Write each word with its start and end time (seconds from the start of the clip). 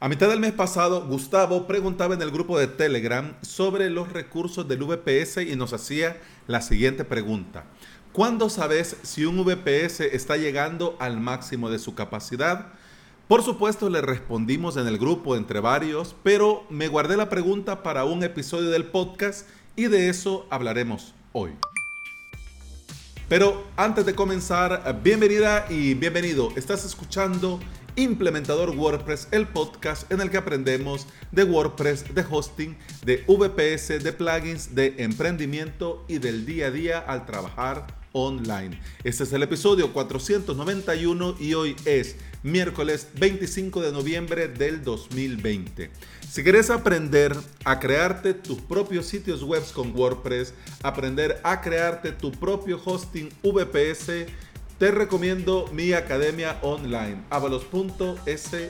A 0.00 0.08
mitad 0.08 0.28
del 0.28 0.38
mes 0.38 0.52
pasado, 0.52 1.04
Gustavo 1.08 1.66
preguntaba 1.66 2.14
en 2.14 2.22
el 2.22 2.30
grupo 2.30 2.56
de 2.56 2.68
Telegram 2.68 3.34
sobre 3.42 3.90
los 3.90 4.12
recursos 4.12 4.68
del 4.68 4.84
VPS 4.84 5.38
y 5.38 5.56
nos 5.56 5.72
hacía 5.72 6.16
la 6.46 6.62
siguiente 6.62 7.04
pregunta. 7.04 7.64
¿Cuándo 8.12 8.48
sabes 8.48 8.96
si 9.02 9.24
un 9.24 9.44
VPS 9.44 10.02
está 10.02 10.36
llegando 10.36 10.96
al 11.00 11.18
máximo 11.18 11.68
de 11.68 11.80
su 11.80 11.96
capacidad? 11.96 12.66
Por 13.26 13.42
supuesto 13.42 13.90
le 13.90 14.00
respondimos 14.00 14.76
en 14.76 14.86
el 14.86 14.98
grupo 14.98 15.34
entre 15.34 15.58
varios, 15.58 16.14
pero 16.22 16.64
me 16.70 16.86
guardé 16.86 17.16
la 17.16 17.28
pregunta 17.28 17.82
para 17.82 18.04
un 18.04 18.22
episodio 18.22 18.70
del 18.70 18.84
podcast 18.84 19.48
y 19.74 19.86
de 19.86 20.10
eso 20.10 20.46
hablaremos 20.48 21.12
hoy. 21.32 21.50
Pero 23.28 23.66
antes 23.76 24.06
de 24.06 24.14
comenzar, 24.14 25.00
bienvenida 25.02 25.66
y 25.68 25.94
bienvenido. 25.94 26.50
Estás 26.54 26.84
escuchando 26.84 27.58
Implementador 27.98 28.76
WordPress, 28.76 29.26
el 29.32 29.48
podcast 29.48 30.08
en 30.12 30.20
el 30.20 30.30
que 30.30 30.36
aprendemos 30.36 31.08
de 31.32 31.42
WordPress, 31.42 32.14
de 32.14 32.24
hosting, 32.30 32.76
de 33.04 33.24
VPS, 33.26 34.04
de 34.04 34.12
plugins, 34.12 34.72
de 34.72 34.94
emprendimiento 34.98 36.04
y 36.06 36.18
del 36.18 36.46
día 36.46 36.68
a 36.68 36.70
día 36.70 36.98
al 37.00 37.26
trabajar 37.26 37.88
online. 38.12 38.78
Este 39.02 39.24
es 39.24 39.32
el 39.32 39.42
episodio 39.42 39.92
491 39.92 41.38
y 41.40 41.54
hoy 41.54 41.74
es 41.86 42.14
miércoles 42.44 43.08
25 43.14 43.82
de 43.82 43.90
noviembre 43.90 44.46
del 44.46 44.84
2020. 44.84 45.90
Si 46.30 46.42
quieres 46.44 46.70
aprender 46.70 47.34
a 47.64 47.80
crearte 47.80 48.32
tus 48.32 48.60
propios 48.60 49.06
sitios 49.06 49.42
web 49.42 49.64
con 49.72 49.92
WordPress, 49.96 50.54
aprender 50.84 51.40
a 51.42 51.60
crearte 51.60 52.12
tu 52.12 52.30
propio 52.30 52.80
hosting 52.84 53.30
VPS, 53.42 54.26
te 54.78 54.92
recomiendo 54.92 55.66
mi 55.72 55.92
academia 55.92 56.58
online, 56.62 57.24
avalos.sv. 57.30 58.64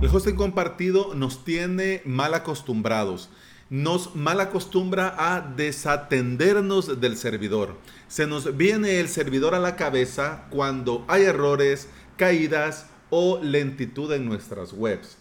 El 0.00 0.14
hosting 0.14 0.36
compartido 0.36 1.14
nos 1.14 1.44
tiene 1.44 2.02
mal 2.04 2.34
acostumbrados. 2.34 3.30
Nos 3.68 4.14
mal 4.14 4.38
acostumbra 4.38 5.16
a 5.18 5.40
desatendernos 5.40 7.00
del 7.00 7.16
servidor. 7.16 7.74
Se 8.06 8.28
nos 8.28 8.56
viene 8.56 9.00
el 9.00 9.08
servidor 9.08 9.56
a 9.56 9.58
la 9.58 9.74
cabeza 9.74 10.46
cuando 10.50 11.04
hay 11.08 11.24
errores, 11.24 11.88
caídas 12.16 12.86
o 13.10 13.40
lentitud 13.42 14.12
en 14.12 14.24
nuestras 14.24 14.72
webs. 14.72 15.18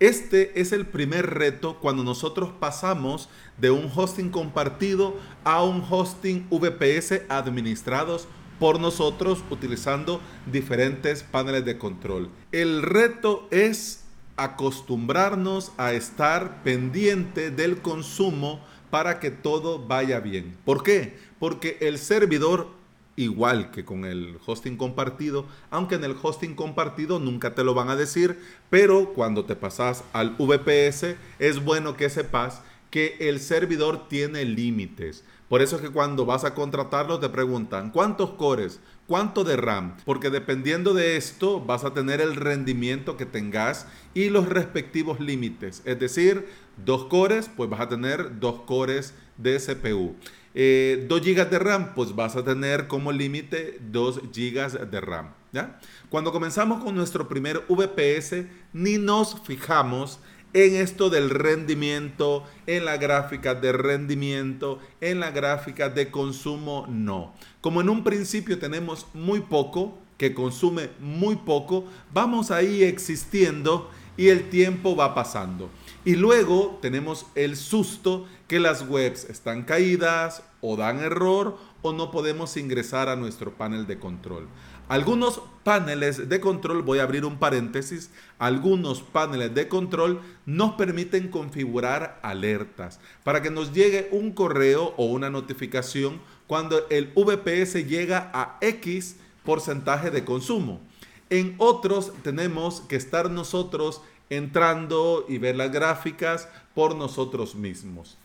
Este 0.00 0.60
es 0.60 0.70
el 0.70 0.86
primer 0.86 1.34
reto 1.34 1.80
cuando 1.80 2.04
nosotros 2.04 2.50
pasamos 2.60 3.28
de 3.56 3.72
un 3.72 3.90
hosting 3.92 4.30
compartido 4.30 5.16
a 5.42 5.64
un 5.64 5.84
hosting 5.88 6.46
VPS 6.50 7.22
administrados 7.28 8.28
por 8.60 8.78
nosotros 8.78 9.42
utilizando 9.50 10.20
diferentes 10.46 11.24
paneles 11.24 11.64
de 11.64 11.78
control. 11.78 12.30
El 12.52 12.82
reto 12.82 13.48
es 13.50 14.04
acostumbrarnos 14.36 15.72
a 15.78 15.92
estar 15.92 16.62
pendiente 16.62 17.50
del 17.50 17.82
consumo 17.82 18.64
para 18.90 19.18
que 19.18 19.32
todo 19.32 19.84
vaya 19.84 20.20
bien. 20.20 20.56
¿Por 20.64 20.84
qué? 20.84 21.18
Porque 21.40 21.76
el 21.80 21.98
servidor 21.98 22.77
igual 23.18 23.72
que 23.72 23.84
con 23.84 24.04
el 24.04 24.38
hosting 24.46 24.76
compartido, 24.76 25.46
aunque 25.70 25.96
en 25.96 26.04
el 26.04 26.16
hosting 26.20 26.54
compartido 26.54 27.18
nunca 27.18 27.54
te 27.54 27.64
lo 27.64 27.74
van 27.74 27.90
a 27.90 27.96
decir, 27.96 28.38
pero 28.70 29.12
cuando 29.12 29.44
te 29.44 29.56
pasas 29.56 30.04
al 30.12 30.36
VPS 30.38 31.16
es 31.38 31.64
bueno 31.64 31.96
que 31.96 32.08
sepas 32.08 32.62
que 32.90 33.16
el 33.20 33.40
servidor 33.40 34.08
tiene 34.08 34.44
límites. 34.44 35.24
Por 35.48 35.62
eso 35.62 35.76
es 35.76 35.82
que 35.82 35.90
cuando 35.90 36.26
vas 36.26 36.44
a 36.44 36.54
contratarlo 36.54 37.18
te 37.18 37.28
preguntan, 37.28 37.90
¿cuántos 37.90 38.30
cores? 38.30 38.80
¿Cuánto 39.06 39.44
de 39.44 39.56
RAM? 39.56 39.96
Porque 40.04 40.30
dependiendo 40.30 40.94
de 40.94 41.16
esto 41.16 41.60
vas 41.60 41.84
a 41.84 41.94
tener 41.94 42.20
el 42.20 42.36
rendimiento 42.36 43.16
que 43.16 43.26
tengas 43.26 43.86
y 44.14 44.28
los 44.28 44.48
respectivos 44.48 45.18
límites. 45.18 45.82
Es 45.86 45.98
decir, 45.98 46.46
dos 46.84 47.06
cores, 47.06 47.50
pues 47.56 47.68
vas 47.68 47.80
a 47.80 47.88
tener 47.88 48.38
dos 48.38 48.60
cores 48.66 49.14
de 49.38 49.58
CPU. 49.58 50.14
2 50.54 50.54
eh, 50.54 51.06
GB 51.08 51.50
de 51.50 51.58
RAM, 51.58 51.94
pues 51.94 52.14
vas 52.14 52.36
a 52.36 52.44
tener 52.44 52.88
como 52.88 53.12
límite 53.12 53.78
2 53.80 54.22
GB 54.32 54.90
de 54.90 55.00
RAM. 55.00 55.32
¿ya? 55.52 55.78
Cuando 56.08 56.32
comenzamos 56.32 56.82
con 56.82 56.94
nuestro 56.94 57.28
primer 57.28 57.64
VPS, 57.68 58.46
ni 58.72 58.98
nos 58.98 59.40
fijamos 59.42 60.20
en 60.54 60.76
esto 60.76 61.10
del 61.10 61.30
rendimiento, 61.30 62.44
en 62.66 62.84
la 62.84 62.96
gráfica 62.96 63.54
de 63.54 63.72
rendimiento, 63.72 64.78
en 65.00 65.20
la 65.20 65.30
gráfica 65.30 65.88
de 65.88 66.10
consumo, 66.10 66.86
no. 66.88 67.34
Como 67.60 67.80
en 67.80 67.88
un 67.88 68.02
principio 68.02 68.58
tenemos 68.58 69.06
muy 69.12 69.40
poco, 69.40 69.98
que 70.16 70.34
consume 70.34 70.90
muy 70.98 71.36
poco, 71.36 71.84
vamos 72.12 72.50
ahí 72.50 72.82
existiendo 72.82 73.90
y 74.16 74.28
el 74.28 74.48
tiempo 74.50 74.96
va 74.96 75.14
pasando. 75.14 75.70
Y 76.04 76.16
luego 76.16 76.78
tenemos 76.80 77.26
el 77.34 77.56
susto 77.56 78.26
que 78.46 78.60
las 78.60 78.88
webs 78.88 79.24
están 79.24 79.64
caídas 79.64 80.42
o 80.60 80.76
dan 80.76 81.00
error 81.00 81.58
o 81.82 81.92
no 81.92 82.10
podemos 82.10 82.56
ingresar 82.56 83.08
a 83.08 83.16
nuestro 83.16 83.54
panel 83.54 83.86
de 83.86 83.98
control. 83.98 84.48
Algunos 84.88 85.42
paneles 85.64 86.30
de 86.30 86.40
control, 86.40 86.82
voy 86.82 86.98
a 86.98 87.02
abrir 87.02 87.26
un 87.26 87.38
paréntesis, 87.38 88.10
algunos 88.38 89.02
paneles 89.02 89.54
de 89.54 89.68
control 89.68 90.22
nos 90.46 90.74
permiten 90.74 91.28
configurar 91.28 92.18
alertas 92.22 92.98
para 93.22 93.42
que 93.42 93.50
nos 93.50 93.74
llegue 93.74 94.08
un 94.12 94.32
correo 94.32 94.94
o 94.96 95.04
una 95.04 95.28
notificación 95.28 96.20
cuando 96.46 96.88
el 96.88 97.12
VPS 97.14 97.86
llega 97.86 98.30
a 98.32 98.56
X 98.62 99.16
porcentaje 99.44 100.10
de 100.10 100.24
consumo. 100.24 100.80
En 101.28 101.54
otros 101.58 102.12
tenemos 102.22 102.80
que 102.80 102.96
estar 102.96 103.30
nosotros 103.30 104.00
entrando 104.30 105.24
y 105.28 105.38
ver 105.38 105.56
las 105.56 105.72
gráficas 105.72 106.48
por 106.74 106.94
nosotros 106.94 107.54
mismos. 107.54 108.18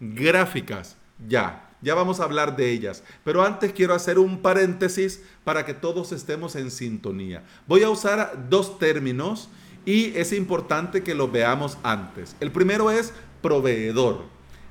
Gráficas, 0.00 0.96
ya, 1.28 1.70
ya 1.82 1.94
vamos 1.94 2.20
a 2.20 2.24
hablar 2.24 2.56
de 2.56 2.70
ellas. 2.70 3.02
Pero 3.24 3.42
antes 3.42 3.72
quiero 3.72 3.94
hacer 3.94 4.18
un 4.18 4.42
paréntesis 4.42 5.22
para 5.44 5.64
que 5.64 5.74
todos 5.74 6.12
estemos 6.12 6.56
en 6.56 6.70
sintonía. 6.70 7.44
Voy 7.66 7.82
a 7.82 7.90
usar 7.90 8.46
dos 8.48 8.78
términos 8.78 9.48
y 9.84 10.16
es 10.16 10.32
importante 10.32 11.02
que 11.02 11.14
lo 11.14 11.28
veamos 11.28 11.78
antes. 11.82 12.36
El 12.40 12.50
primero 12.50 12.90
es 12.90 13.12
proveedor. 13.40 14.24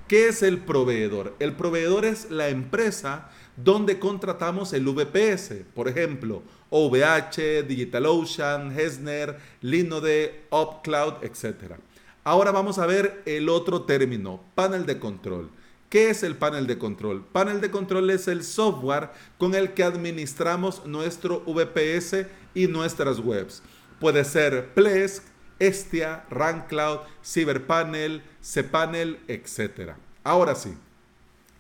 ¿Qué 0.08 0.28
es 0.28 0.44
el 0.44 0.60
proveedor? 0.60 1.36
El 1.40 1.54
proveedor 1.54 2.06
es 2.06 2.30
la 2.30 2.50
empresa 2.50 3.30
donde 3.56 3.98
contratamos 3.98 4.74
el 4.74 4.86
VPS. 4.86 5.64
Por 5.74 5.88
ejemplo, 5.88 6.44
OVH, 6.78 7.64
DigitalOcean, 7.66 8.78
Hesner, 8.78 9.38
Linode, 9.62 10.44
UpCloud, 10.50 11.24
etc. 11.24 11.76
Ahora 12.26 12.52
vamos 12.52 12.80
a 12.80 12.86
ver 12.86 13.24
el 13.26 13.48
otro 13.48 13.84
término, 13.84 14.42
panel 14.56 14.86
de 14.86 15.00
control. 15.00 15.50
¿Qué 15.88 16.10
es 16.10 16.22
el 16.24 16.36
panel 16.36 16.68
de 16.68 16.78
control? 16.78 17.24
Panel 17.32 17.62
de 17.62 17.72
control 17.72 18.10
es 18.10 18.28
el 18.28 18.44
software 18.44 19.12
con 19.38 19.56
el 19.56 19.74
que 19.74 19.86
administramos 19.86 20.86
nuestro 20.86 21.40
VPS 21.46 22.28
y 22.54 22.68
nuestras 22.68 23.20
webs. 23.20 23.64
Puede 24.02 24.26
ser 24.26 24.74
Plesk, 24.74 25.24
Estia, 25.60 26.26
RunCloud, 26.30 27.00
CyberPanel, 27.24 28.22
cPanel, 28.42 29.18
etc. 29.30 29.94
Ahora 30.26 30.56
sí, 30.56 30.74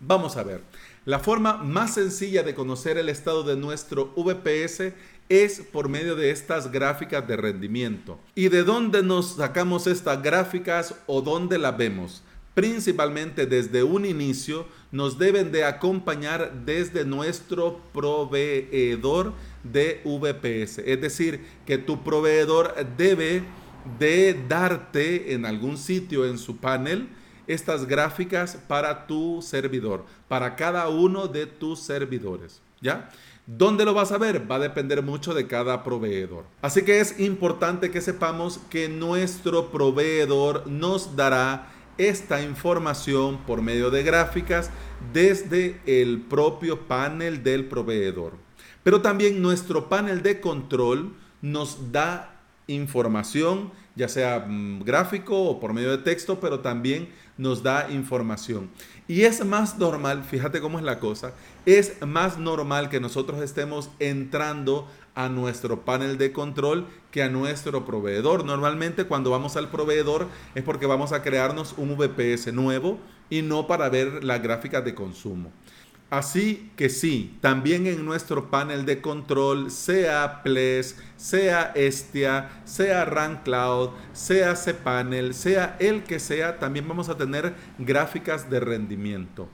vamos 0.01 0.35
a 0.35 0.43
ver. 0.43 0.61
La 1.05 1.19
forma 1.19 1.57
más 1.57 1.93
sencilla 1.93 2.41
de 2.41 2.55
conocer 2.55 2.97
el 2.97 3.09
estado 3.09 3.43
de 3.43 3.55
nuestro 3.55 4.11
VPS 4.15 4.91
es 5.29 5.59
por 5.59 5.87
medio 5.87 6.15
de 6.15 6.31
estas 6.31 6.71
gráficas 6.71 7.27
de 7.27 7.37
rendimiento. 7.37 8.17
¿Y 8.33 8.49
de 8.49 8.63
dónde 8.63 9.03
nos 9.03 9.35
sacamos 9.35 9.85
estas 9.85 10.23
gráficas 10.23 10.95
o 11.05 11.21
dónde 11.21 11.59
las 11.59 11.77
vemos? 11.77 12.23
Principalmente 12.55 13.45
desde 13.45 13.83
un 13.83 14.03
inicio 14.03 14.65
nos 14.91 15.19
deben 15.19 15.51
de 15.51 15.63
acompañar 15.63 16.65
desde 16.65 17.05
nuestro 17.05 17.81
proveedor 17.93 19.33
de 19.63 20.01
VPS. 20.03 20.79
Es 20.79 21.01
decir, 21.01 21.45
que 21.67 21.77
tu 21.77 22.03
proveedor 22.03 22.73
debe 22.97 23.43
de 23.99 24.35
darte 24.49 25.33
en 25.33 25.45
algún 25.45 25.77
sitio 25.77 26.25
en 26.25 26.39
su 26.39 26.57
panel 26.57 27.09
estas 27.47 27.85
gráficas 27.85 28.57
para 28.67 29.07
tu 29.07 29.41
servidor, 29.41 30.05
para 30.27 30.55
cada 30.55 30.87
uno 30.89 31.27
de 31.27 31.45
tus 31.45 31.79
servidores. 31.79 32.61
¿Ya? 32.81 33.09
¿Dónde 33.47 33.85
lo 33.85 33.93
vas 33.93 34.11
a 34.11 34.17
ver? 34.17 34.49
Va 34.49 34.55
a 34.55 34.59
depender 34.59 35.03
mucho 35.03 35.33
de 35.33 35.45
cada 35.45 35.83
proveedor. 35.83 36.45
Así 36.61 36.83
que 36.83 36.99
es 36.99 37.19
importante 37.19 37.91
que 37.91 38.01
sepamos 38.01 38.59
que 38.69 38.89
nuestro 38.89 39.71
proveedor 39.71 40.65
nos 40.65 41.15
dará 41.15 41.67
esta 41.97 42.41
información 42.41 43.37
por 43.45 43.61
medio 43.61 43.91
de 43.91 44.03
gráficas 44.03 44.71
desde 45.13 45.79
el 45.85 46.21
propio 46.21 46.87
panel 46.87 47.43
del 47.43 47.65
proveedor. 47.65 48.33
Pero 48.83 49.01
también 49.01 49.41
nuestro 49.41 49.89
panel 49.89 50.21
de 50.21 50.41
control 50.41 51.13
nos 51.41 51.91
da 51.91 52.39
información 52.67 53.71
ya 53.95 54.07
sea 54.07 54.39
mm, 54.39 54.83
gráfico 54.83 55.43
o 55.43 55.59
por 55.59 55.73
medio 55.73 55.91
de 55.91 55.99
texto, 55.99 56.39
pero 56.39 56.59
también 56.59 57.09
nos 57.37 57.63
da 57.63 57.89
información. 57.91 58.69
Y 59.07 59.21
es 59.21 59.45
más 59.45 59.77
normal, 59.77 60.23
fíjate 60.23 60.61
cómo 60.61 60.79
es 60.79 60.85
la 60.85 60.99
cosa, 60.99 61.33
es 61.65 62.01
más 62.05 62.37
normal 62.37 62.89
que 62.89 62.99
nosotros 62.99 63.41
estemos 63.41 63.89
entrando 63.99 64.87
a 65.15 65.29
nuestro 65.29 65.85
panel 65.85 66.17
de 66.17 66.31
control 66.33 66.87
que 67.11 67.23
a 67.23 67.29
nuestro 67.29 67.85
proveedor. 67.85 68.43
Normalmente 68.43 69.05
cuando 69.05 69.31
vamos 69.31 69.55
al 69.55 69.69
proveedor 69.69 70.27
es 70.55 70.63
porque 70.63 70.85
vamos 70.85 71.13
a 71.13 71.23
crearnos 71.23 71.73
un 71.77 71.95
VPS 71.97 72.53
nuevo 72.53 72.99
y 73.29 73.41
no 73.41 73.65
para 73.65 73.89
ver 73.89 74.23
las 74.23 74.41
gráficas 74.41 74.83
de 74.83 74.93
consumo. 74.93 75.51
Así 76.15 76.71
que 76.77 76.87
sí, 76.87 77.37
también 77.41 77.87
en 77.87 78.05
nuestro 78.05 78.49
panel 78.49 78.85
de 78.85 79.01
control, 79.01 79.69
sea 79.69 80.43
Ples, 80.43 80.97
sea 81.17 81.73
Estia, 81.75 82.61
sea 82.63 83.03
Run 83.03 83.39
Cloud, 83.43 83.89
sea 84.13 84.55
cPanel, 84.55 85.33
sea 85.33 85.75
el 85.77 86.03
que 86.03 86.21
sea, 86.21 86.57
también 86.57 86.87
vamos 86.87 87.09
a 87.09 87.17
tener 87.17 87.53
gráficas 87.79 88.49
de 88.49 88.61
rendimiento. 88.61 89.49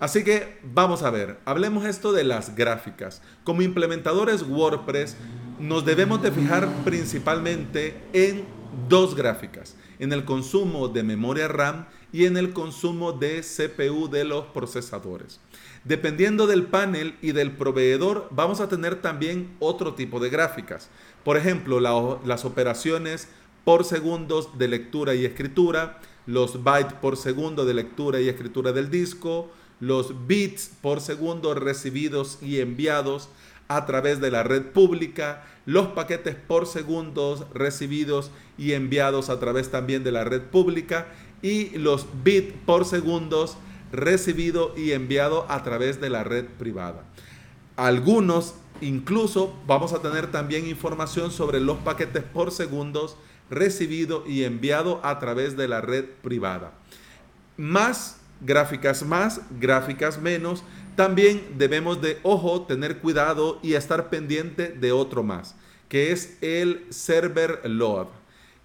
Así 0.00 0.22
que 0.22 0.58
vamos 0.62 1.02
a 1.02 1.08
ver, 1.08 1.38
hablemos 1.46 1.86
esto 1.86 2.12
de 2.12 2.24
las 2.24 2.56
gráficas. 2.56 3.22
Como 3.42 3.62
implementadores 3.62 4.42
WordPress 4.42 5.16
nos 5.58 5.86
debemos 5.86 6.22
de 6.22 6.30
fijar 6.30 6.68
principalmente 6.84 7.96
en 8.12 8.44
dos 8.86 9.14
gráficas, 9.14 9.76
en 9.98 10.12
el 10.12 10.26
consumo 10.26 10.88
de 10.88 11.04
memoria 11.04 11.48
RAM 11.48 11.86
y 12.12 12.26
en 12.26 12.36
el 12.36 12.52
consumo 12.52 13.12
de 13.12 13.40
CPU 13.40 14.08
de 14.08 14.24
los 14.24 14.46
procesadores. 14.46 15.40
Dependiendo 15.84 16.46
del 16.46 16.64
panel 16.64 17.16
y 17.22 17.32
del 17.32 17.52
proveedor, 17.52 18.28
vamos 18.30 18.60
a 18.60 18.68
tener 18.68 19.00
también 19.02 19.56
otro 19.58 19.94
tipo 19.94 20.20
de 20.20 20.30
gráficas. 20.30 20.90
Por 21.24 21.36
ejemplo, 21.36 21.80
las 21.80 22.44
operaciones 22.44 23.28
por 23.64 23.84
segundos 23.84 24.58
de 24.58 24.68
lectura 24.68 25.14
y 25.14 25.24
escritura, 25.24 26.00
los 26.26 26.62
bytes 26.62 26.94
por 26.94 27.16
segundo 27.16 27.64
de 27.64 27.74
lectura 27.74 28.20
y 28.20 28.28
escritura 28.28 28.72
del 28.72 28.90
disco, 28.90 29.50
los 29.80 30.26
bits 30.28 30.70
por 30.80 31.00
segundo 31.00 31.54
recibidos 31.54 32.38
y 32.40 32.60
enviados 32.60 33.28
a 33.66 33.86
través 33.86 34.20
de 34.20 34.30
la 34.30 34.42
red 34.42 34.66
pública, 34.66 35.44
los 35.66 35.88
paquetes 35.88 36.34
por 36.34 36.66
segundos 36.66 37.46
recibidos 37.54 38.30
y 38.58 38.72
enviados 38.72 39.30
a 39.30 39.40
través 39.40 39.70
también 39.70 40.04
de 40.04 40.12
la 40.12 40.24
red 40.24 40.42
pública 40.42 41.08
y 41.42 41.76
los 41.78 42.06
bits 42.24 42.54
por 42.64 42.84
segundos 42.84 43.56
recibido 43.92 44.74
y 44.76 44.92
enviado 44.92 45.44
a 45.50 45.62
través 45.62 46.00
de 46.00 46.08
la 46.08 46.24
red 46.24 46.46
privada. 46.58 47.04
Algunos 47.76 48.54
incluso 48.80 49.54
vamos 49.66 49.92
a 49.92 50.00
tener 50.00 50.30
también 50.30 50.66
información 50.66 51.30
sobre 51.30 51.60
los 51.60 51.78
paquetes 51.78 52.22
por 52.22 52.50
segundos 52.50 53.16
recibido 53.50 54.24
y 54.26 54.44
enviado 54.44 55.00
a 55.04 55.18
través 55.18 55.56
de 55.56 55.68
la 55.68 55.80
red 55.80 56.06
privada. 56.22 56.72
Más 57.56 58.16
gráficas 58.44 59.04
más, 59.04 59.40
gráficas 59.58 60.20
menos. 60.20 60.62
También 60.96 61.54
debemos 61.56 62.02
de, 62.02 62.18
ojo, 62.22 62.62
tener 62.62 62.98
cuidado 62.98 63.58
y 63.62 63.74
estar 63.74 64.10
pendiente 64.10 64.68
de 64.68 64.92
otro 64.92 65.22
más, 65.22 65.54
que 65.88 66.12
es 66.12 66.36
el 66.42 66.86
server 66.90 67.60
load, 67.64 68.08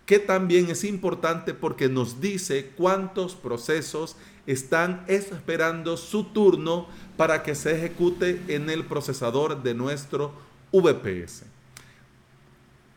que 0.08 0.20
también 0.20 0.70
es 0.70 0.86
importante 0.86 1.54
porque 1.54 1.90
nos 1.90 2.22
dice 2.22 2.72
cuántos 2.78 3.36
procesos 3.36 4.16
están 4.48 5.04
esperando 5.08 5.98
su 5.98 6.24
turno 6.24 6.88
para 7.18 7.44
que 7.44 7.54
se 7.54 7.76
ejecute 7.76 8.42
en 8.48 8.70
el 8.70 8.86
procesador 8.86 9.62
de 9.62 9.74
nuestro 9.74 10.32
VPS. 10.72 11.44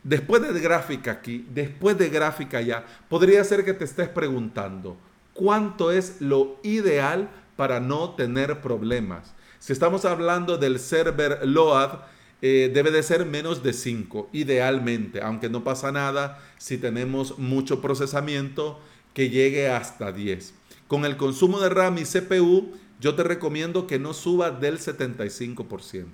Después 0.03 0.41
de 0.41 0.57
gráfica 0.61 1.11
aquí, 1.11 1.45
después 1.53 1.97
de 1.97 2.09
gráfica 2.09 2.61
ya, 2.61 2.85
podría 3.09 3.43
ser 3.43 3.65
que 3.65 3.73
te 3.73 3.83
estés 3.83 4.07
preguntando, 4.07 4.95
cuánto 5.33 5.91
es 5.91 6.21
lo 6.21 6.59
ideal 6.63 7.29
para 7.57 7.81
no 7.81 8.11
tener 8.11 8.61
problemas. 8.61 9.33
Si 9.59 9.73
estamos 9.73 10.05
hablando 10.05 10.57
del 10.57 10.79
server 10.79 11.45
load, 11.45 11.99
eh, 12.41 12.71
debe 12.73 12.91
de 12.91 13.03
ser 13.03 13.25
menos 13.25 13.61
de 13.61 13.73
5, 13.73 14.29
idealmente, 14.33 15.21
aunque 15.21 15.49
no 15.49 15.63
pasa 15.63 15.91
nada 15.91 16.39
si 16.57 16.77
tenemos 16.77 17.37
mucho 17.37 17.81
procesamiento 17.81 18.79
que 19.13 19.29
llegue 19.29 19.69
hasta 19.69 20.11
10. 20.11 20.53
Con 20.87 21.05
el 21.05 21.17
consumo 21.17 21.59
de 21.59 21.69
RAM 21.69 21.99
y 21.99 22.03
CPU, 22.03 22.73
yo 22.99 23.15
te 23.15 23.23
recomiendo 23.23 23.87
que 23.87 23.97
no 23.97 24.13
suba 24.13 24.51
del 24.51 24.79
75%. 24.79 26.05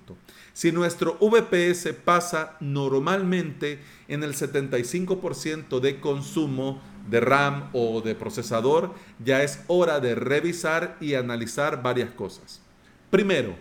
Si 0.54 0.72
nuestro 0.72 1.18
VPS 1.20 1.92
pasa 2.04 2.56
normalmente 2.60 3.78
en 4.08 4.22
el 4.22 4.34
75% 4.34 5.80
de 5.80 6.00
consumo 6.00 6.80
de 7.08 7.20
RAM 7.20 7.68
o 7.72 8.00
de 8.00 8.14
procesador, 8.14 8.94
ya 9.22 9.42
es 9.42 9.60
hora 9.66 10.00
de 10.00 10.14
revisar 10.14 10.96
y 11.00 11.14
analizar 11.14 11.82
varias 11.82 12.10
cosas. 12.10 12.60
Primero, 13.10 13.54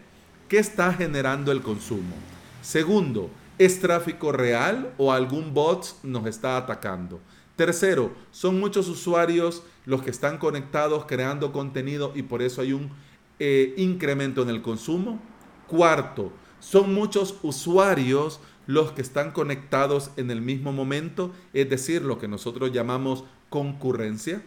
¿qué 0.48 0.60
está 0.60 0.94
generando 0.94 1.52
el 1.52 1.62
consumo? 1.62 2.16
Segundo, 2.68 3.30
¿es 3.58 3.80
tráfico 3.80 4.34
real 4.34 4.94
o 4.98 5.14
algún 5.14 5.54
bot 5.54 5.96
nos 6.04 6.26
está 6.26 6.58
atacando? 6.58 7.22
Tercero, 7.56 8.12
son 8.32 8.60
muchos 8.60 8.90
usuarios 8.90 9.64
los 9.86 10.02
que 10.02 10.10
están 10.10 10.38
conectados 10.38 11.06
creando 11.06 11.54
contenido 11.54 12.12
y 12.14 12.24
por 12.24 12.42
eso 12.42 12.60
hay 12.60 12.74
un 12.74 12.90
eh, 13.40 13.74
incremento 13.78 14.42
en 14.42 14.50
el 14.50 14.62
consumo. 14.62 15.22
Cuarto, 15.68 16.34
son 16.60 16.94
muchos 16.94 17.38
usuarios 17.42 18.42
los 18.66 18.92
que 18.92 19.02
están 19.02 19.32
conectados 19.32 20.12
en 20.18 20.30
el 20.30 20.42
mismo 20.42 20.74
momento, 20.74 21.32
es 21.54 21.70
decir, 21.70 22.02
lo 22.02 22.20
que 22.20 22.28
nosotros 22.28 22.74
llamamos 22.74 23.24
concurrencia. 23.48 24.42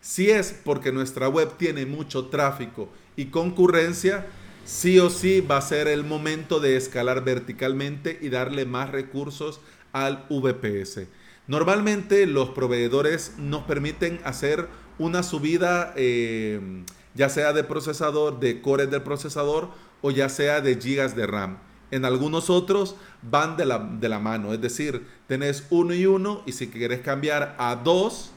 Si 0.00 0.28
es 0.28 0.60
porque 0.64 0.90
nuestra 0.90 1.28
web 1.28 1.56
tiene 1.56 1.86
mucho 1.86 2.26
tráfico 2.26 2.88
y 3.14 3.26
concurrencia, 3.26 4.26
sí 4.64 4.98
o 4.98 5.10
sí 5.10 5.40
va 5.40 5.58
a 5.58 5.62
ser 5.62 5.88
el 5.88 6.04
momento 6.04 6.60
de 6.60 6.76
escalar 6.76 7.24
verticalmente 7.24 8.18
y 8.20 8.28
darle 8.28 8.64
más 8.64 8.90
recursos 8.90 9.60
al 9.92 10.26
VPS. 10.28 11.08
Normalmente 11.46 12.26
los 12.26 12.50
proveedores 12.50 13.34
nos 13.38 13.64
permiten 13.64 14.20
hacer 14.24 14.68
una 14.98 15.22
subida, 15.22 15.92
eh, 15.96 16.84
ya 17.14 17.28
sea 17.28 17.52
de 17.52 17.64
procesador, 17.64 18.38
de 18.40 18.60
cores 18.60 18.90
del 18.90 19.02
procesador 19.02 19.70
o 20.00 20.10
ya 20.10 20.28
sea 20.28 20.60
de 20.60 20.80
gigas 20.80 21.16
de 21.16 21.26
RAM. 21.26 21.58
En 21.90 22.04
algunos 22.04 22.48
otros 22.48 22.96
van 23.22 23.56
de 23.56 23.66
la, 23.66 23.78
de 23.78 24.08
la 24.08 24.18
mano, 24.18 24.54
es 24.54 24.60
decir, 24.60 25.06
tenés 25.26 25.66
uno 25.70 25.92
y 25.92 26.06
uno 26.06 26.42
y 26.46 26.52
si 26.52 26.68
quieres 26.68 27.00
cambiar 27.00 27.54
a 27.58 27.76
2 27.76 28.30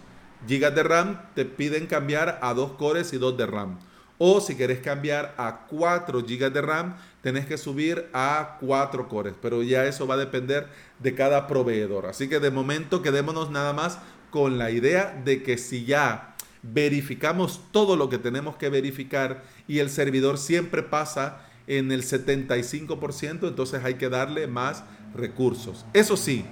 GB 0.48 0.74
de 0.74 0.83
RAM, 0.83 1.22
te 1.36 1.45
piden 1.45 1.88
cambiar 1.88 2.39
a 2.42 2.54
2 2.54 2.74
cores 2.74 3.13
y 3.13 3.18
2 3.18 3.38
de 3.38 3.45
RAM. 3.45 3.80
O 4.18 4.40
si 4.40 4.56
quieres 4.56 4.80
cambiar 4.80 5.34
a 5.38 5.66
4 5.68 6.22
GB 6.22 6.52
de 6.52 6.62
RAM, 6.62 6.96
tenés 7.22 7.46
que 7.46 7.58
subir 7.58 8.10
a 8.14 8.58
4 8.62 9.08
cores. 9.10 9.34
Pero 9.42 9.63
ya 9.63 9.86
eso 9.86 10.08
va 10.08 10.16
a 10.16 10.18
depender 10.18 10.68
de 11.00 11.16
cada 11.16 11.48
proveedor. 11.48 12.06
Así 12.06 12.30
que 12.30 12.39
de 12.39 12.51
momento 12.51 13.01
quedémonos 13.01 13.51
nada 13.51 13.74
más 13.74 14.00
con 14.32 14.58
la 14.58 14.72
idea 14.72 15.22
de 15.24 15.44
que 15.44 15.58
si 15.58 15.86
ya 15.86 16.36
verificamos 16.62 17.62
todo 17.72 17.96
lo 17.96 18.10
que 18.10 18.18
tenemos 18.18 18.56
que 18.56 18.70
verificar 18.70 19.44
y 19.68 19.80
el 19.80 19.89
servidor 19.89 20.38
siempre 20.38 20.84
pasa 20.84 21.42
en 21.68 21.92
el 21.92 22.04
75%, 22.04 23.48
entonces 23.48 23.84
hay 23.84 23.96
que 23.96 24.10
darle 24.10 24.48
más 24.48 24.84
recursos. 25.16 25.86
Eso 25.94 26.18
sí, 26.18 26.46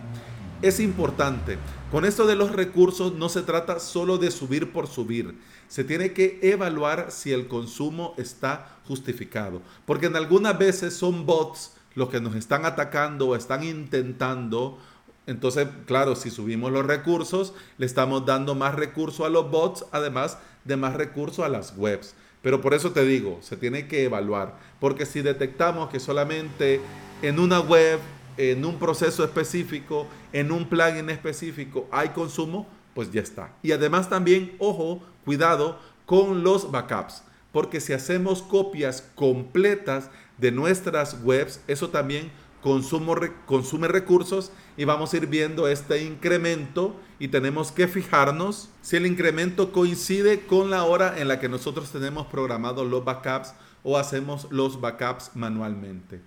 es 0.64 0.80
importante. 0.80 1.58
Con 1.92 2.06
esto 2.06 2.26
de 2.26 2.36
los 2.36 2.52
recursos 2.52 3.14
no 3.14 3.30
se 3.30 3.44
trata 3.44 3.80
solo 3.80 4.18
de 4.18 4.32
subir 4.32 4.72
por 4.72 4.88
subir. 4.88 5.38
Se 5.68 5.84
tiene 5.84 6.14
que 6.14 6.40
evaluar 6.42 7.12
si 7.12 7.32
el 7.34 7.48
consumo 7.48 8.16
está 8.18 8.78
justificado. 8.88 9.62
Porque 9.86 10.08
en 10.08 10.16
algunas 10.16 10.58
veces 10.58 10.96
son 10.96 11.26
bots 11.26 11.74
los 11.96 12.10
que 12.10 12.22
nos 12.22 12.36
están 12.36 12.66
atacando 12.66 13.28
o 13.28 13.36
están 13.36 13.64
intentando. 13.64 14.80
Entonces, 15.28 15.68
claro, 15.86 16.16
si 16.16 16.32
subimos 16.32 16.72
los 16.72 16.86
recursos, 16.86 17.54
le 17.78 17.86
estamos 17.86 18.26
dando 18.26 18.56
más 18.56 18.74
recursos 18.74 19.26
a 19.26 19.30
los 19.30 19.52
bots, 19.52 19.86
además 19.92 20.38
de 20.64 20.78
más 20.78 20.96
recursos 20.96 21.46
a 21.46 21.50
las 21.50 21.76
webs. 21.78 22.16
Pero 22.42 22.62
por 22.62 22.74
eso 22.74 22.92
te 22.92 23.06
digo, 23.06 23.40
se 23.42 23.56
tiene 23.56 23.88
que 23.88 24.04
evaluar, 24.04 24.58
porque 24.80 25.06
si 25.06 25.22
detectamos 25.22 25.90
que 25.90 26.00
solamente 26.00 26.82
en 27.22 27.40
una 27.40 27.62
web, 27.62 28.00
en 28.38 28.66
un 28.66 28.80
proceso 28.80 29.24
específico, 29.24 30.08
en 30.32 30.52
un 30.52 30.68
plugin 30.68 31.10
específico 31.10 31.88
hay 31.92 32.10
consumo, 32.10 32.68
pues 32.94 33.12
ya 33.12 33.22
está. 33.22 33.54
Y 33.62 33.72
además 33.72 34.10
también, 34.10 34.56
ojo, 34.60 35.02
cuidado 35.26 35.80
con 36.06 36.44
los 36.44 36.72
backups, 36.72 37.24
porque 37.52 37.80
si 37.80 37.94
hacemos 37.94 38.42
copias 38.42 39.10
completas 39.16 40.10
de 40.38 40.52
nuestras 40.52 41.18
webs, 41.24 41.62
eso 41.68 41.90
también 41.90 42.32
consume 42.62 43.88
recursos 43.88 44.52
y 44.78 44.86
vamos 44.86 45.14
a 45.14 45.18
ir 45.18 45.28
viendo 45.28 45.68
este 45.68 46.04
incremento 46.04 46.96
y 47.20 47.28
tenemos 47.28 47.72
que 47.72 47.88
fijarnos 47.88 48.70
si 48.82 48.96
el 48.96 49.06
incremento 49.06 49.72
coincide 49.72 50.46
con 50.46 50.70
la 50.70 50.86
hora 50.86 51.20
en 51.20 51.28
la 51.28 51.40
que 51.40 51.50
nosotros 51.50 51.92
tenemos 51.92 52.28
programados 52.28 52.90
los 52.90 53.04
backups 53.04 53.54
o 53.84 53.98
hacemos 53.98 54.48
los 54.50 54.80
backups 54.80 55.32
manualmente. 55.36 56.22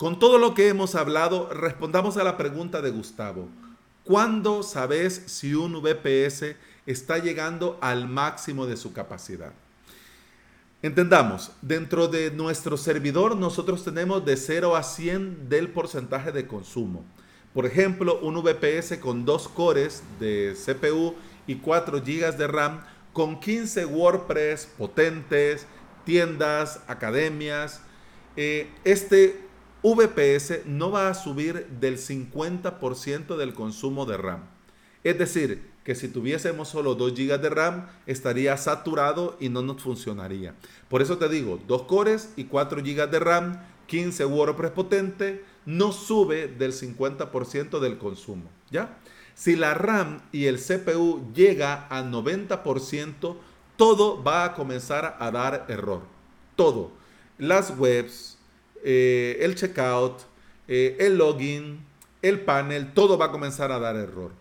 Con 0.00 0.18
todo 0.18 0.38
lo 0.38 0.54
que 0.54 0.68
hemos 0.68 0.94
hablado, 0.94 1.50
respondamos 1.52 2.16
a 2.16 2.24
la 2.24 2.38
pregunta 2.38 2.80
de 2.80 2.90
Gustavo. 2.90 3.50
¿Cuándo 4.02 4.62
sabes 4.62 5.24
si 5.26 5.54
un 5.54 5.82
VPS 5.82 6.56
está 6.86 7.18
llegando 7.18 7.76
al 7.82 8.08
máximo 8.08 8.64
de 8.64 8.78
su 8.78 8.94
capacidad? 8.94 9.52
Entendamos, 10.80 11.52
dentro 11.60 12.08
de 12.08 12.30
nuestro 12.30 12.78
servidor 12.78 13.36
nosotros 13.36 13.84
tenemos 13.84 14.24
de 14.24 14.38
0 14.38 14.74
a 14.74 14.82
100 14.84 15.50
del 15.50 15.68
porcentaje 15.68 16.32
de 16.32 16.46
consumo. 16.46 17.04
Por 17.52 17.66
ejemplo, 17.66 18.20
un 18.20 18.42
VPS 18.42 18.96
con 19.00 19.26
dos 19.26 19.48
cores 19.48 20.02
de 20.18 20.56
CPU 20.64 21.14
y 21.46 21.56
4 21.56 21.98
GB 21.98 22.38
de 22.38 22.46
RAM 22.46 22.80
con 23.12 23.38
15 23.38 23.84
WordPress 23.84 24.66
potentes, 24.78 25.66
tiendas, 26.06 26.80
academias. 26.86 27.82
Eh, 28.34 28.70
este 28.84 29.49
VPS 29.82 30.66
no 30.66 30.90
va 30.90 31.08
a 31.08 31.14
subir 31.14 31.66
del 31.80 31.96
50% 31.98 33.36
del 33.36 33.54
consumo 33.54 34.06
de 34.06 34.16
RAM. 34.16 34.42
Es 35.02 35.18
decir, 35.18 35.70
que 35.84 35.94
si 35.94 36.08
tuviésemos 36.08 36.68
solo 36.68 36.94
2 36.94 37.14
GB 37.14 37.40
de 37.40 37.48
RAM 37.48 37.86
estaría 38.06 38.56
saturado 38.56 39.36
y 39.40 39.48
no 39.48 39.62
nos 39.62 39.82
funcionaría. 39.82 40.54
Por 40.88 41.00
eso 41.00 41.16
te 41.16 41.28
digo, 41.28 41.58
2 41.66 41.82
cores 41.82 42.32
y 42.36 42.44
4 42.44 42.82
GB 42.82 43.10
de 43.10 43.18
RAM, 43.18 43.60
15 43.86 44.24
WordPress 44.26 44.72
potente, 44.72 45.44
no 45.64 45.92
sube 45.92 46.48
del 46.48 46.72
50% 46.72 47.80
del 47.80 47.98
consumo, 47.98 48.50
¿ya? 48.70 48.98
Si 49.34 49.56
la 49.56 49.74
RAM 49.74 50.20
y 50.32 50.46
el 50.46 50.58
CPU 50.58 51.32
llega 51.34 51.86
a 51.88 52.02
90%, 52.02 53.36
todo 53.76 54.22
va 54.22 54.44
a 54.44 54.54
comenzar 54.54 55.16
a 55.18 55.30
dar 55.30 55.64
error. 55.68 56.02
Todo. 56.56 56.92
Las 57.38 57.78
webs, 57.78 58.36
eh, 58.84 59.38
el 59.40 59.54
checkout, 59.54 60.20
eh, 60.68 60.96
el 61.00 61.18
login, 61.18 61.80
el 62.22 62.40
panel, 62.40 62.92
todo 62.92 63.18
va 63.18 63.26
a 63.26 63.30
comenzar 63.30 63.72
a 63.72 63.78
dar 63.78 63.96
error. 63.96 64.32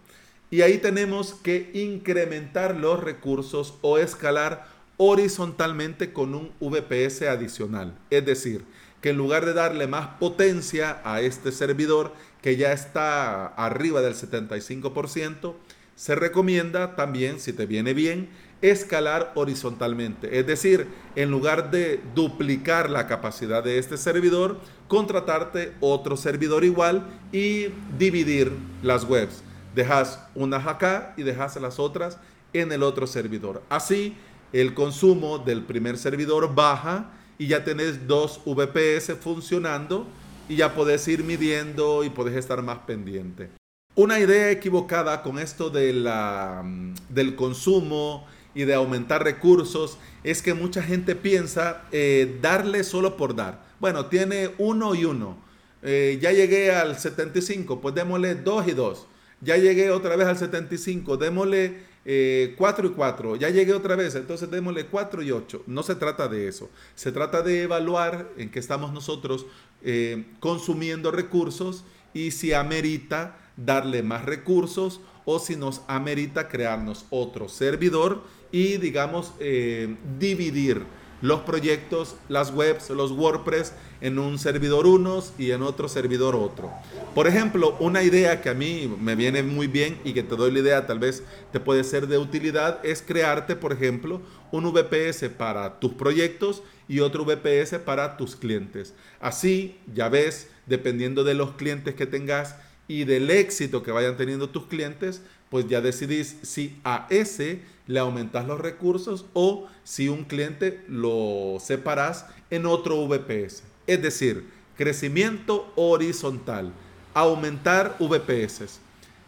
Y 0.51 0.61
ahí 0.61 0.79
tenemos 0.79 1.33
que 1.33 1.69
incrementar 1.73 2.75
los 2.75 3.03
recursos 3.03 3.75
o 3.81 3.97
escalar 3.97 4.67
horizontalmente 4.97 6.11
con 6.11 6.33
un 6.35 6.51
VPS 6.59 7.23
adicional. 7.23 7.97
Es 8.09 8.25
decir, 8.25 8.65
que 9.01 9.11
en 9.11 9.17
lugar 9.17 9.45
de 9.45 9.53
darle 9.53 9.87
más 9.87 10.07
potencia 10.19 11.01
a 11.03 11.21
este 11.21 11.51
servidor 11.51 12.13
que 12.41 12.57
ya 12.57 12.73
está 12.73 13.47
arriba 13.47 14.01
del 14.01 14.13
75%, 14.13 15.55
se 15.95 16.15
recomienda 16.15 16.95
también, 16.95 17.39
si 17.39 17.53
te 17.53 17.65
viene 17.65 17.93
bien, 17.93 18.29
escalar 18.61 19.31
horizontalmente. 19.35 20.39
Es 20.39 20.45
decir, 20.45 20.87
en 21.15 21.31
lugar 21.31 21.71
de 21.71 22.01
duplicar 22.13 22.89
la 22.89 23.07
capacidad 23.07 23.63
de 23.63 23.77
este 23.77 23.97
servidor, 23.97 24.59
contratarte 24.87 25.73
otro 25.79 26.17
servidor 26.17 26.63
igual 26.63 27.05
y 27.31 27.67
dividir 27.97 28.51
las 28.83 29.03
webs. 29.05 29.43
Dejas 29.75 30.19
unas 30.35 30.67
acá 30.67 31.13
y 31.15 31.23
dejas 31.23 31.55
las 31.57 31.79
otras 31.79 32.17
en 32.53 32.71
el 32.71 32.83
otro 32.83 33.07
servidor. 33.07 33.61
Así, 33.69 34.15
el 34.51 34.73
consumo 34.73 35.37
del 35.37 35.63
primer 35.63 35.97
servidor 35.97 36.53
baja 36.53 37.11
y 37.37 37.47
ya 37.47 37.63
tenés 37.63 38.07
dos 38.07 38.41
VPS 38.45 39.13
funcionando 39.19 40.07
y 40.49 40.55
ya 40.55 40.73
podés 40.73 41.07
ir 41.07 41.23
midiendo 41.23 42.03
y 42.03 42.09
podés 42.09 42.35
estar 42.35 42.61
más 42.63 42.79
pendiente. 42.79 43.49
Una 43.95 44.19
idea 44.19 44.49
equivocada 44.51 45.21
con 45.21 45.39
esto 45.39 45.69
de 45.69 45.93
la, 45.93 46.61
mm, 46.63 46.93
del 47.09 47.35
consumo 47.35 48.25
y 48.59 48.65
de 48.65 48.73
aumentar 48.73 49.23
recursos 49.23 49.97
es 50.21 50.41
que 50.41 50.53
mucha 50.53 50.83
gente 50.83 51.15
piensa 51.15 51.83
eh, 51.93 52.39
darle 52.41 52.83
solo 52.83 53.15
por 53.15 53.33
dar. 53.33 53.63
Bueno, 53.79 54.07
tiene 54.07 54.51
uno 54.57 54.95
y 54.95 55.05
uno. 55.05 55.37
Eh, 55.81 56.19
ya 56.21 56.33
llegué 56.33 56.73
al 56.73 56.99
75, 56.99 57.79
pues 57.79 57.95
démosle 57.95 58.35
dos 58.35 58.67
y 58.67 58.71
dos. 58.71 59.07
Ya 59.39 59.55
llegué 59.55 59.91
otra 59.91 60.17
vez 60.17 60.27
al 60.27 60.37
75, 60.37 61.15
démosle 61.15 61.87
4 62.03 62.05
eh, 62.05 62.91
y 62.91 62.93
4, 62.93 63.35
ya 63.37 63.49
llegué 63.49 63.73
otra 63.73 63.95
vez, 63.95 64.15
entonces 64.15 64.51
démosle 64.51 64.87
4 64.87 65.23
y 65.23 65.31
8. 65.31 65.63
No 65.65 65.81
se 65.81 65.95
trata 65.95 66.27
de 66.27 66.49
eso, 66.49 66.69
se 66.95 67.13
trata 67.13 67.41
de 67.41 67.63
evaluar 67.63 68.27
en 68.35 68.51
qué 68.51 68.59
estamos 68.59 68.91
nosotros 68.91 69.45
eh, 69.83 70.25
consumiendo 70.41 71.11
recursos 71.11 71.85
y 72.13 72.31
si 72.31 72.51
amerita 72.51 73.37
darle 73.55 74.03
más 74.03 74.25
recursos 74.25 74.99
o 75.31 75.39
si 75.39 75.55
nos 75.55 75.83
amerita 75.87 76.47
crearnos 76.47 77.05
otro 77.11 77.49
servidor 77.49 78.23
y 78.51 78.77
digamos 78.77 79.33
eh, 79.39 79.95
dividir 80.19 80.83
los 81.21 81.41
proyectos, 81.41 82.15
las 82.29 82.51
webs, 82.51 82.89
los 82.89 83.11
WordPress 83.11 83.73
en 84.01 84.19
un 84.19 84.39
servidor 84.39 84.85
unos 84.85 85.33
y 85.37 85.51
en 85.51 85.61
otro 85.61 85.89
servidor 85.89 86.35
otro. 86.35 86.71
Por 87.13 87.27
ejemplo, 87.27 87.75
una 87.79 88.03
idea 88.03 88.41
que 88.41 88.49
a 88.49 88.53
mí 88.53 88.93
me 89.01 89.15
viene 89.15 89.43
muy 89.43 89.67
bien 89.67 89.99
y 90.03 90.13
que 90.13 90.23
te 90.23 90.35
doy 90.35 90.51
la 90.51 90.59
idea, 90.59 90.87
tal 90.87 90.99
vez 90.99 91.23
te 91.51 91.59
puede 91.59 91.83
ser 91.83 92.07
de 92.07 92.17
utilidad, 92.17 92.79
es 92.83 93.01
crearte, 93.01 93.55
por 93.55 93.73
ejemplo, 93.73 94.21
un 94.51 94.71
VPS 94.71 95.29
para 95.37 95.79
tus 95.79 95.93
proyectos 95.93 96.63
y 96.87 97.01
otro 97.01 97.25
VPS 97.25 97.79
para 97.79 98.15
tus 98.15 98.35
clientes. 98.35 98.93
Así, 99.19 99.77
ya 99.93 100.07
ves, 100.09 100.49
dependiendo 100.65 101.23
de 101.23 101.33
los 101.33 101.51
clientes 101.51 101.95
que 101.95 102.05
tengas 102.05 102.55
y 102.87 103.03
del 103.03 103.29
éxito 103.29 103.83
que 103.83 103.91
vayan 103.91 104.17
teniendo 104.17 104.49
tus 104.49 104.65
clientes, 104.65 105.21
pues 105.49 105.67
ya 105.67 105.81
decidís 105.81 106.37
si 106.43 106.79
a 106.83 107.07
ese 107.09 107.61
le 107.87 107.99
aumentas 107.99 108.45
los 108.45 108.59
recursos 108.59 109.25
o 109.33 109.67
si 109.83 110.09
un 110.09 110.23
cliente 110.23 110.83
lo 110.87 111.57
separas 111.59 112.27
en 112.51 112.65
otro 112.65 113.07
VPS. 113.07 113.63
Es 113.87 114.01
decir, 114.01 114.47
crecimiento 114.77 115.71
horizontal, 115.75 116.71
aumentar 117.13 117.97
VPS. 117.99 118.79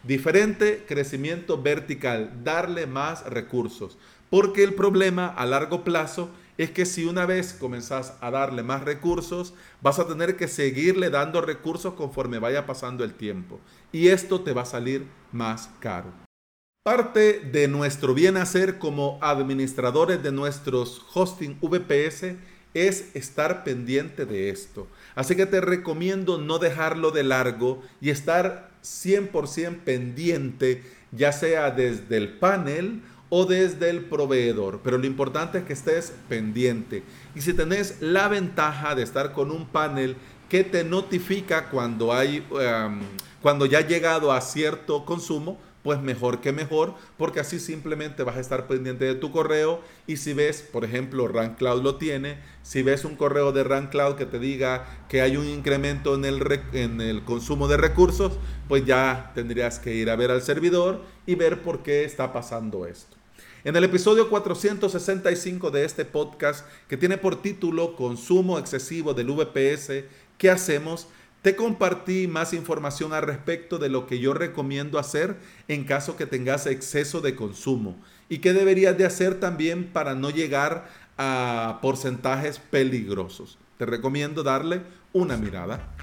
Diferente 0.04 0.84
crecimiento 0.86 1.60
vertical, 1.60 2.32
darle 2.44 2.86
más 2.86 3.24
recursos. 3.26 3.98
Porque 4.30 4.64
el 4.64 4.74
problema 4.74 5.26
a 5.26 5.44
largo 5.44 5.84
plazo 5.84 6.30
es 6.58 6.70
que 6.70 6.86
si 6.86 7.04
una 7.04 7.26
vez 7.26 7.54
comenzás 7.54 8.14
a 8.20 8.30
darle 8.30 8.62
más 8.62 8.84
recursos, 8.84 9.54
vas 9.80 9.98
a 9.98 10.06
tener 10.06 10.36
que 10.36 10.48
seguirle 10.48 11.10
dando 11.10 11.40
recursos 11.40 11.94
conforme 11.94 12.38
vaya 12.38 12.66
pasando 12.66 13.04
el 13.04 13.14
tiempo. 13.14 13.60
Y 13.90 14.08
esto 14.08 14.40
te 14.42 14.52
va 14.52 14.62
a 14.62 14.66
salir 14.66 15.06
más 15.32 15.70
caro. 15.80 16.12
Parte 16.84 17.40
de 17.40 17.68
nuestro 17.68 18.12
bien 18.12 18.36
hacer 18.36 18.78
como 18.78 19.18
administradores 19.22 20.22
de 20.22 20.32
nuestros 20.32 21.00
hosting 21.14 21.58
VPS 21.60 22.34
es 22.74 23.14
estar 23.14 23.64
pendiente 23.64 24.26
de 24.26 24.50
esto. 24.50 24.88
Así 25.14 25.36
que 25.36 25.46
te 25.46 25.60
recomiendo 25.60 26.38
no 26.38 26.58
dejarlo 26.58 27.10
de 27.10 27.22
largo 27.22 27.82
y 28.00 28.10
estar 28.10 28.70
100% 28.82 29.84
pendiente, 29.84 30.82
ya 31.12 31.32
sea 31.32 31.70
desde 31.70 32.16
el 32.16 32.38
panel 32.38 33.02
o 33.34 33.46
desde 33.46 33.88
el 33.88 34.04
proveedor. 34.04 34.80
Pero 34.84 34.98
lo 34.98 35.06
importante 35.06 35.56
es 35.56 35.64
que 35.64 35.72
estés 35.72 36.12
pendiente. 36.28 37.02
Y 37.34 37.40
si 37.40 37.54
tenés 37.54 38.02
la 38.02 38.28
ventaja 38.28 38.94
de 38.94 39.02
estar 39.02 39.32
con 39.32 39.50
un 39.50 39.64
panel 39.64 40.16
que 40.50 40.64
te 40.64 40.84
notifica 40.84 41.70
cuando 41.70 42.12
hay, 42.12 42.46
um, 42.50 43.00
cuando 43.40 43.64
ya 43.64 43.78
ha 43.78 43.86
llegado 43.88 44.32
a 44.32 44.40
cierto 44.42 45.06
consumo, 45.06 45.58
pues 45.82 45.98
mejor 46.02 46.42
que 46.42 46.52
mejor, 46.52 46.94
porque 47.16 47.40
así 47.40 47.58
simplemente 47.58 48.22
vas 48.22 48.36
a 48.36 48.40
estar 48.40 48.66
pendiente 48.66 49.06
de 49.06 49.14
tu 49.14 49.32
correo 49.32 49.80
y 50.06 50.18
si 50.18 50.34
ves, 50.34 50.60
por 50.60 50.84
ejemplo, 50.84 51.26
RunCloud 51.26 51.82
lo 51.82 51.96
tiene, 51.96 52.36
si 52.62 52.82
ves 52.82 53.06
un 53.06 53.16
correo 53.16 53.50
de 53.52 53.64
RunCloud 53.64 54.16
que 54.16 54.26
te 54.26 54.38
diga 54.38 54.84
que 55.08 55.22
hay 55.22 55.38
un 55.38 55.46
incremento 55.46 56.14
en 56.16 56.26
el, 56.26 56.60
en 56.74 57.00
el 57.00 57.24
consumo 57.24 57.66
de 57.66 57.78
recursos, 57.78 58.34
pues 58.68 58.84
ya 58.84 59.32
tendrías 59.34 59.78
que 59.78 59.94
ir 59.94 60.10
a 60.10 60.16
ver 60.16 60.30
al 60.30 60.42
servidor 60.42 61.00
y 61.24 61.34
ver 61.34 61.62
por 61.62 61.82
qué 61.82 62.04
está 62.04 62.30
pasando 62.34 62.84
esto. 62.84 63.21
En 63.64 63.76
el 63.76 63.84
episodio 63.84 64.28
465 64.28 65.70
de 65.70 65.84
este 65.84 66.04
podcast, 66.04 66.66
que 66.88 66.96
tiene 66.96 67.16
por 67.16 67.40
título 67.40 67.94
Consumo 67.94 68.58
excesivo 68.58 69.14
del 69.14 69.28
VPS, 69.28 70.04
¿qué 70.36 70.50
hacemos? 70.50 71.06
Te 71.42 71.54
compartí 71.54 72.26
más 72.26 72.54
información 72.54 73.12
al 73.12 73.22
respecto 73.22 73.78
de 73.78 73.88
lo 73.88 74.08
que 74.08 74.18
yo 74.18 74.34
recomiendo 74.34 74.98
hacer 74.98 75.36
en 75.68 75.84
caso 75.84 76.16
que 76.16 76.26
tengas 76.26 76.66
exceso 76.66 77.20
de 77.20 77.36
consumo 77.36 77.96
y 78.28 78.38
qué 78.38 78.52
deberías 78.52 78.98
de 78.98 79.06
hacer 79.06 79.38
también 79.38 79.92
para 79.92 80.16
no 80.16 80.30
llegar 80.30 80.88
a 81.16 81.78
porcentajes 81.82 82.58
peligrosos. 82.58 83.58
Te 83.78 83.86
recomiendo 83.86 84.42
darle 84.42 84.82
una 85.12 85.36
mirada. 85.36 85.94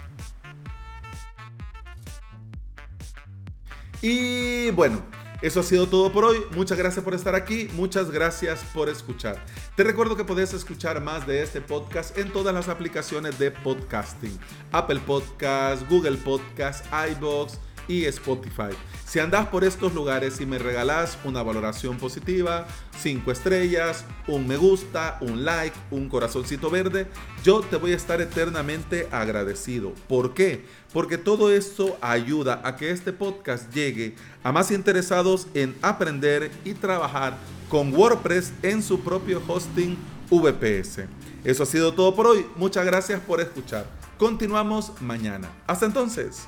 Y 4.01 4.71
bueno, 4.71 5.03
eso 5.41 5.61
ha 5.61 5.63
sido 5.63 5.87
todo 5.87 6.11
por 6.11 6.25
hoy. 6.25 6.37
Muchas 6.51 6.77
gracias 6.77 7.03
por 7.03 7.13
estar 7.13 7.35
aquí. 7.35 7.69
Muchas 7.73 8.11
gracias 8.11 8.61
por 8.73 8.89
escuchar. 8.89 9.43
Te 9.75 9.83
recuerdo 9.83 10.17
que 10.17 10.25
puedes 10.25 10.53
escuchar 10.53 11.01
más 11.01 11.25
de 11.25 11.41
este 11.41 11.61
podcast 11.61 12.17
en 12.17 12.31
todas 12.31 12.53
las 12.53 12.67
aplicaciones 12.67 13.39
de 13.39 13.51
podcasting. 13.51 14.37
Apple 14.71 14.99
Podcast, 15.05 15.87
Google 15.89 16.17
Podcast, 16.17 16.85
iBox, 17.11 17.57
y 17.87 18.05
Spotify. 18.05 18.69
Si 19.05 19.19
andas 19.19 19.47
por 19.47 19.63
estos 19.63 19.93
lugares 19.93 20.39
y 20.39 20.45
me 20.45 20.59
regalas 20.59 21.17
una 21.23 21.41
valoración 21.41 21.97
positiva, 21.97 22.67
5 22.99 23.31
estrellas, 23.31 24.05
un 24.27 24.47
me 24.47 24.57
gusta, 24.57 25.17
un 25.21 25.45
like, 25.45 25.75
un 25.89 26.09
corazoncito 26.09 26.69
verde, 26.69 27.07
yo 27.43 27.61
te 27.61 27.77
voy 27.77 27.93
a 27.93 27.95
estar 27.95 28.21
eternamente 28.21 29.07
agradecido. 29.11 29.93
¿Por 30.07 30.33
qué? 30.33 30.65
Porque 30.93 31.17
todo 31.17 31.51
esto 31.51 31.97
ayuda 32.01 32.61
a 32.63 32.75
que 32.75 32.91
este 32.91 33.13
podcast 33.13 33.73
llegue 33.73 34.15
a 34.43 34.51
más 34.51 34.71
interesados 34.71 35.47
en 35.53 35.75
aprender 35.81 36.51
y 36.63 36.73
trabajar 36.73 37.37
con 37.69 37.93
WordPress 37.93 38.53
en 38.63 38.83
su 38.83 38.99
propio 38.99 39.41
hosting 39.47 39.97
VPS. 40.29 41.07
Eso 41.43 41.63
ha 41.63 41.65
sido 41.65 41.93
todo 41.93 42.15
por 42.15 42.27
hoy. 42.27 42.45
Muchas 42.55 42.85
gracias 42.85 43.19
por 43.21 43.39
escuchar. 43.41 43.85
Continuamos 44.17 44.91
mañana. 45.01 45.49
Hasta 45.65 45.85
entonces. 45.85 46.47